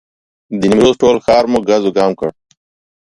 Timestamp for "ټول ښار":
1.01-1.43